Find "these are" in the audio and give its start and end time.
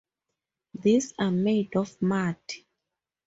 0.73-1.29